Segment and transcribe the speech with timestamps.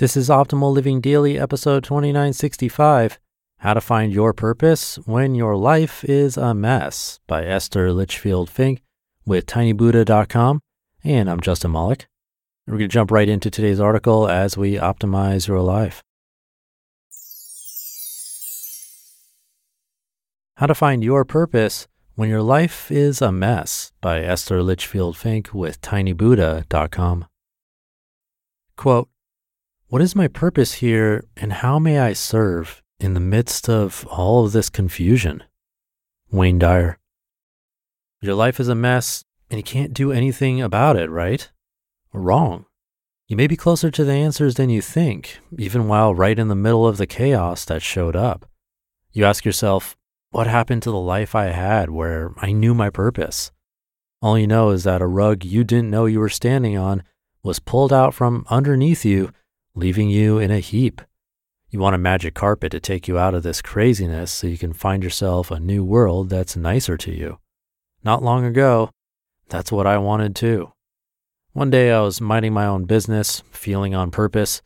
[0.00, 3.18] This is Optimal Living Daily, episode 2965
[3.58, 8.80] How to Find Your Purpose When Your Life is a Mess by Esther Litchfield Fink
[9.26, 10.60] with tinybuddha.com.
[11.04, 12.08] And I'm Justin Malik.
[12.66, 16.02] We're going to jump right into today's article as we optimize your life.
[20.56, 25.52] How to Find Your Purpose When Your Life is a Mess by Esther Litchfield Fink
[25.52, 27.26] with tinybuddha.com.
[28.78, 29.10] Quote,
[29.90, 34.44] what is my purpose here, and how may I serve in the midst of all
[34.44, 35.42] of this confusion?
[36.30, 36.96] Wayne Dyer.
[38.22, 41.50] Your life is a mess, and you can't do anything about it, right?
[42.12, 42.66] Wrong.
[43.26, 46.54] You may be closer to the answers than you think, even while right in the
[46.54, 48.48] middle of the chaos that showed up.
[49.12, 49.96] You ask yourself,
[50.30, 53.50] what happened to the life I had where I knew my purpose?
[54.22, 57.02] All you know is that a rug you didn't know you were standing on
[57.42, 59.32] was pulled out from underneath you
[59.80, 61.00] leaving you in a heap.
[61.70, 64.74] You want a magic carpet to take you out of this craziness so you can
[64.74, 67.38] find yourself a new world that's nicer to you.
[68.04, 68.90] Not long ago,
[69.48, 70.72] that's what I wanted too.
[71.52, 74.60] One day I was minding my own business, feeling on purpose,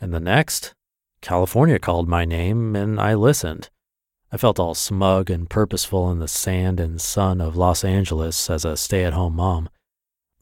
[0.00, 0.74] and the next,
[1.20, 3.70] California called my name and I listened.
[4.32, 8.64] I felt all smug and purposeful in the sand and sun of Los Angeles as
[8.64, 9.68] a stay at home mom.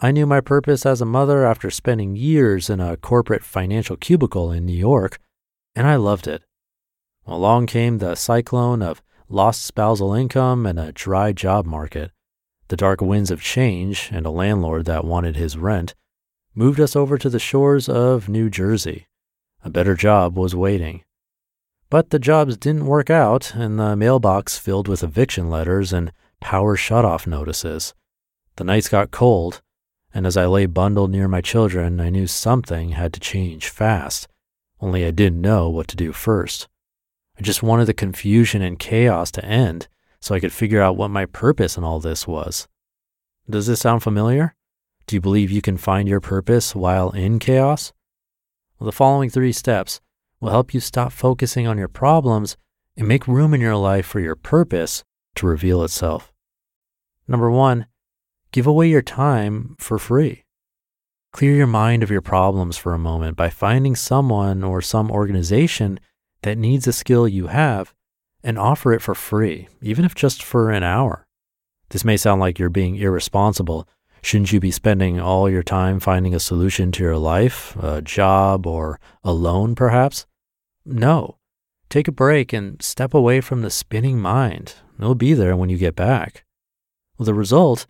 [0.00, 4.50] I knew my purpose as a mother after spending years in a corporate financial cubicle
[4.50, 5.18] in New York,
[5.76, 6.42] and I loved it.
[7.26, 12.10] Along came the cyclone of lost spousal income and a dry job market.
[12.68, 15.94] The dark winds of change and a landlord that wanted his rent
[16.54, 19.06] moved us over to the shores of New Jersey.
[19.62, 21.04] A better job was waiting.
[21.88, 26.76] But the jobs didn't work out, and the mailbox filled with eviction letters and power
[26.76, 27.94] shutoff notices.
[28.56, 29.62] The nights got cold,
[30.14, 34.28] and as I lay bundled near my children, I knew something had to change fast,
[34.80, 36.68] only I didn't know what to do first.
[37.36, 39.88] I just wanted the confusion and chaos to end
[40.20, 42.68] so I could figure out what my purpose in all this was.
[43.50, 44.54] Does this sound familiar?
[45.06, 47.92] Do you believe you can find your purpose while in chaos?
[48.78, 50.00] Well, the following three steps
[50.40, 52.56] will help you stop focusing on your problems
[52.96, 55.02] and make room in your life for your purpose
[55.34, 56.32] to reveal itself.
[57.26, 57.86] Number one,
[58.54, 60.44] Give away your time for free.
[61.32, 65.98] Clear your mind of your problems for a moment by finding someone or some organization
[66.42, 67.92] that needs a skill you have
[68.44, 71.26] and offer it for free, even if just for an hour.
[71.88, 73.88] This may sound like you're being irresponsible.
[74.22, 78.68] Shouldn't you be spending all your time finding a solution to your life, a job,
[78.68, 80.26] or a loan, perhaps?
[80.86, 81.38] No.
[81.90, 84.74] Take a break and step away from the spinning mind.
[84.96, 86.44] It'll be there when you get back.
[87.18, 87.88] Well, the result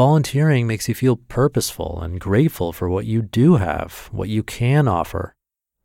[0.00, 4.88] Volunteering makes you feel purposeful and grateful for what you do have, what you can
[4.88, 5.34] offer.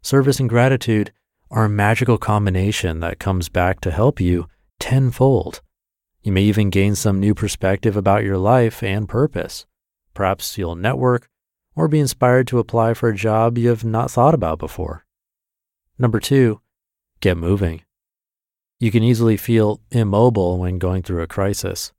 [0.01, 1.11] Service and gratitude
[1.51, 4.47] are a magical combination that comes back to help you
[4.79, 5.59] tenfold.
[6.23, 9.65] You may even gain some new perspective about your life and purpose.
[10.13, 11.27] Perhaps you'll network
[11.75, 15.05] or be inspired to apply for a job you have not thought about before.
[15.99, 16.61] Number two,
[17.19, 17.81] get moving.
[18.79, 21.91] You can easily feel immobile when going through a crisis.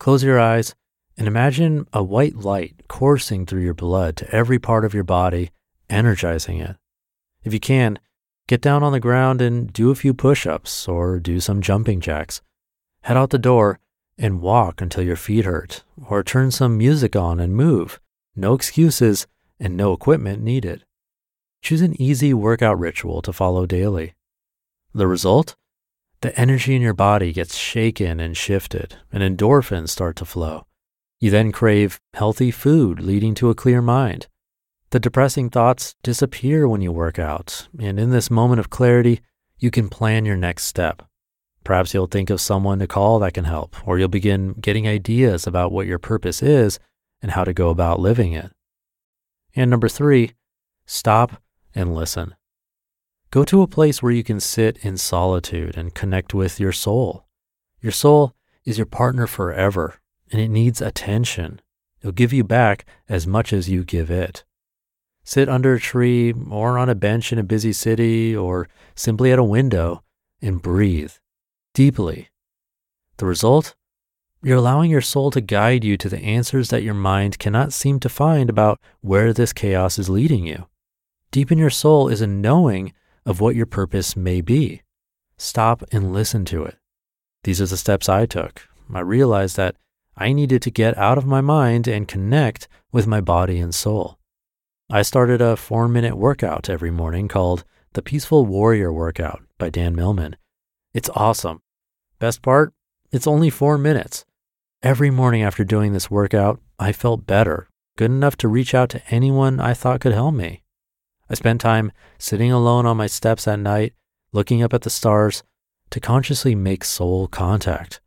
[0.00, 0.74] Close your eyes
[1.22, 5.52] and imagine a white light coursing through your blood to every part of your body,
[5.88, 6.74] energizing it.
[7.44, 8.00] If you can,
[8.48, 12.00] get down on the ground and do a few push ups or do some jumping
[12.00, 12.42] jacks.
[13.02, 13.78] Head out the door
[14.18, 18.00] and walk until your feet hurt, or turn some music on and move.
[18.34, 19.28] No excuses
[19.60, 20.84] and no equipment needed.
[21.62, 24.14] Choose an easy workout ritual to follow daily.
[24.92, 25.54] The result?
[26.20, 30.66] The energy in your body gets shaken and shifted, and endorphins start to flow.
[31.22, 34.26] You then crave healthy food, leading to a clear mind.
[34.90, 39.20] The depressing thoughts disappear when you work out, and in this moment of clarity,
[39.56, 41.00] you can plan your next step.
[41.62, 45.46] Perhaps you'll think of someone to call that can help, or you'll begin getting ideas
[45.46, 46.80] about what your purpose is
[47.22, 48.50] and how to go about living it.
[49.54, 50.32] And number three,
[50.86, 51.40] stop
[51.72, 52.34] and listen.
[53.30, 57.26] Go to a place where you can sit in solitude and connect with your soul.
[57.80, 58.34] Your soul
[58.64, 60.00] is your partner forever,
[60.32, 61.60] and it needs attention.
[62.00, 64.42] It'll give you back as much as you give it.
[65.22, 69.38] Sit under a tree or on a bench in a busy city or simply at
[69.38, 70.02] a window
[70.40, 71.12] and breathe
[71.74, 72.30] deeply.
[73.18, 73.76] The result?
[74.42, 78.00] You're allowing your soul to guide you to the answers that your mind cannot seem
[78.00, 80.66] to find about where this chaos is leading you.
[81.30, 82.92] Deep in your soul is a knowing
[83.24, 84.82] of what your purpose may be.
[85.36, 86.78] Stop and listen to it.
[87.44, 88.68] These are the steps I took.
[88.92, 89.76] I realized that
[90.16, 94.18] I needed to get out of my mind and connect with my body and soul.
[94.90, 97.64] I started a four minute workout every morning called
[97.94, 100.36] the Peaceful Warrior Workout by Dan Millman.
[100.92, 101.62] It's awesome.
[102.18, 102.74] Best part,
[103.10, 104.24] it's only four minutes.
[104.82, 109.02] Every morning after doing this workout, I felt better, good enough to reach out to
[109.08, 110.62] anyone I thought could help me.
[111.30, 113.94] I spent time sitting alone on my steps at night,
[114.32, 115.42] looking up at the stars
[115.90, 118.00] to consciously make soul contact.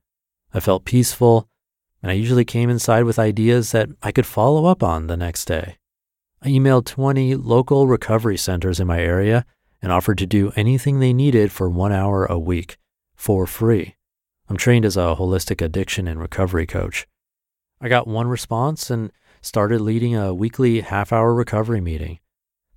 [0.53, 1.49] I felt peaceful,
[2.05, 5.45] and I usually came inside with ideas that I could follow up on the next
[5.45, 5.77] day.
[6.39, 9.43] I emailed 20 local recovery centers in my area
[9.81, 12.77] and offered to do anything they needed for one hour a week
[13.15, 13.95] for free.
[14.47, 17.07] I'm trained as a holistic addiction and recovery coach.
[17.81, 19.11] I got one response and
[19.41, 22.19] started leading a weekly half hour recovery meeting.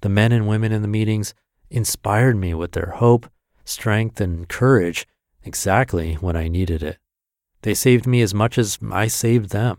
[0.00, 1.34] The men and women in the meetings
[1.68, 3.30] inspired me with their hope,
[3.66, 5.06] strength, and courage
[5.44, 6.96] exactly when I needed it.
[7.62, 9.78] They saved me as much as I saved them.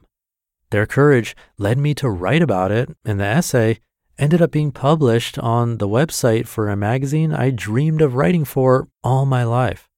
[0.71, 3.79] Their courage led me to write about it, and the essay
[4.17, 8.87] ended up being published on the website for a magazine I dreamed of writing for
[9.03, 9.89] all my life.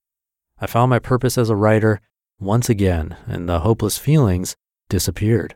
[0.60, 2.00] I found my purpose as a writer
[2.39, 4.56] once again, and the hopeless feelings
[4.89, 5.56] disappeared.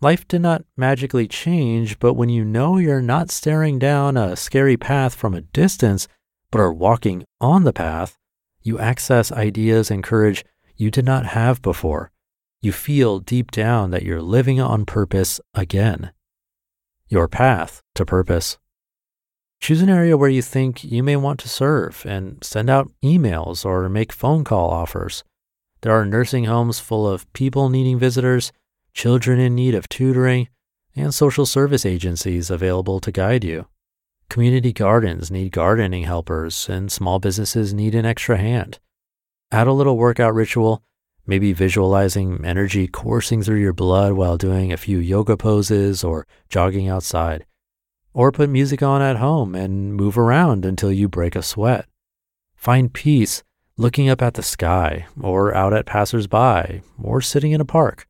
[0.00, 4.76] Life did not magically change, but when you know you're not staring down a scary
[4.76, 6.08] path from a distance,
[6.50, 8.18] but are walking on the path,
[8.62, 10.44] you access ideas and courage
[10.82, 12.10] you did not have before
[12.62, 16.12] you feel deep down that you're living on purpose again.
[17.08, 18.56] Your path to purpose.
[19.60, 23.64] Choose an area where you think you may want to serve and send out emails
[23.64, 25.24] or make phone call offers.
[25.80, 28.52] There are nursing homes full of people needing visitors,
[28.94, 30.48] children in need of tutoring,
[30.94, 33.66] and social service agencies available to guide you.
[34.30, 38.78] Community gardens need gardening helpers, and small businesses need an extra hand.
[39.52, 40.82] Add a little workout ritual
[41.24, 46.88] Maybe visualizing energy coursing through your blood while doing a few yoga poses or jogging
[46.88, 47.46] outside.
[48.12, 51.86] Or put music on at home and move around until you break a sweat.
[52.56, 53.44] Find peace
[53.76, 58.08] looking up at the sky or out at passersby or sitting in a park.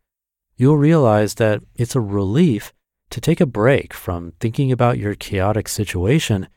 [0.56, 2.73] You'll realize that it's a relief
[3.11, 6.49] to take a break from thinking about your chaotic situation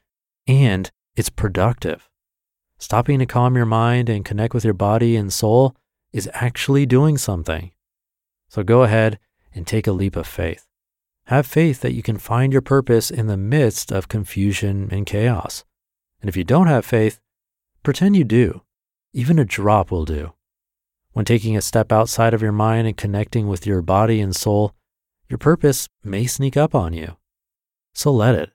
[0.48, 2.10] and it's productive.
[2.78, 5.76] Stopping to calm your mind and connect with your body and soul
[6.12, 7.72] is actually doing something.
[8.50, 9.20] So go ahead
[9.54, 10.66] and take a leap of faith.
[11.26, 15.64] Have faith that you can find your purpose in the midst of confusion and chaos.
[16.22, 17.20] And if you don't have faith,
[17.84, 18.62] pretend you do.
[19.14, 20.34] Even a drop will do.
[21.14, 24.74] When taking a step outside of your mind and connecting with your body and soul,
[25.30, 27.16] your purpose may sneak up on you.
[27.94, 28.52] So let it.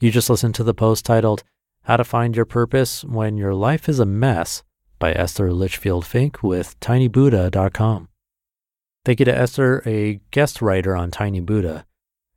[0.00, 1.44] You just listened to the post titled
[1.82, 4.64] how to Find Your Purpose When Your Life is a Mess
[4.98, 8.08] by Esther Litchfield Fink with tinybuddha.com.
[9.04, 11.86] Thank you to Esther, a guest writer on Tiny Buddha.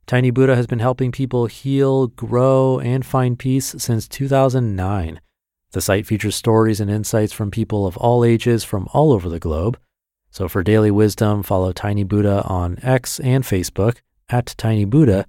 [0.06, 5.20] Tiny Buddha has been helping people heal, grow, and find peace since 2009.
[5.72, 9.40] The site features stories and insights from people of all ages from all over the
[9.40, 9.78] globe.
[10.30, 13.96] So for daily wisdom, follow Tiny Buddha on X and Facebook
[14.28, 15.26] at Tiny Buddha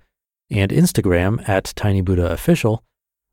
[0.50, 2.80] and Instagram at tinybuddhaofficial,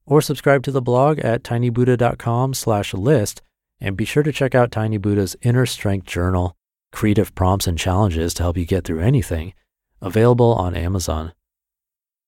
[0.07, 3.43] or subscribe to the blog at tinybuddha.com slash list
[3.81, 6.57] and be sure to check out Tiny Buddha's Inner Strength Journal,
[6.93, 9.53] creative prompts and challenges to help you get through anything,
[10.01, 11.33] available on Amazon.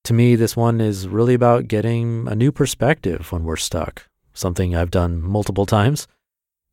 [0.05, 4.75] To me, this one is really about getting a new perspective when we're stuck, something
[4.75, 6.07] I've done multiple times.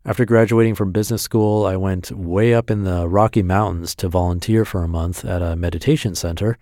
[0.05, 4.63] After graduating from business school, I went way up in the Rocky Mountains to volunteer
[4.63, 6.57] for a month at a meditation center,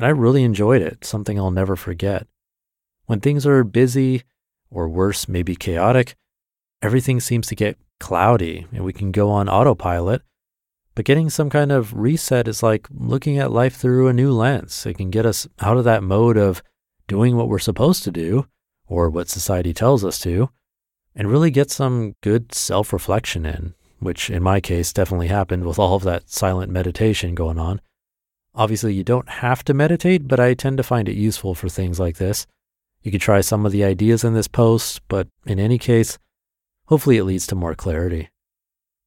[0.00, 2.26] and I really enjoyed it, something I'll never forget.
[3.04, 4.22] When things are busy,
[4.70, 6.14] or worse, maybe chaotic,
[6.80, 10.22] everything seems to get cloudy and we can go on autopilot.
[10.94, 14.86] But getting some kind of reset is like looking at life through a new lens.
[14.86, 16.62] It can get us out of that mode of
[17.06, 18.46] doing what we're supposed to do
[18.86, 20.48] or what society tells us to,
[21.14, 25.78] and really get some good self reflection in, which in my case definitely happened with
[25.78, 27.82] all of that silent meditation going on.
[28.54, 32.00] Obviously, you don't have to meditate, but I tend to find it useful for things
[32.00, 32.46] like this.
[33.02, 36.18] You could try some of the ideas in this post, but in any case,
[36.86, 38.28] hopefully it leads to more clarity.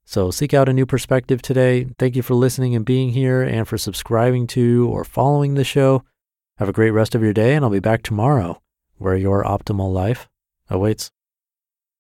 [0.06, 1.88] So seek out a new perspective today.
[1.98, 6.04] Thank you for listening and being here and for subscribing to or following the show.
[6.58, 8.62] Have a great rest of your day, and I'll be back tomorrow
[8.98, 10.30] where your optimal life
[10.70, 11.12] awaits.